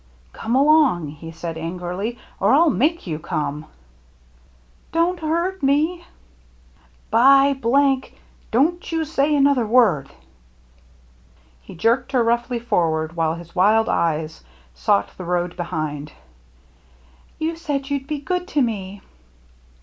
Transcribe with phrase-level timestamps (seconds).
[0.33, 3.67] "Come along,'* he said angrily," or I'll make you come!""
[4.91, 6.03] Don't hurt me!"
[7.11, 7.53] «By!
[8.49, 10.09] Don't you say another word!"
[11.61, 14.43] He jerked her roughly forward, while his wild eyes
[14.73, 16.11] sought the road behind."
[17.37, 19.03] You said you'd be good to me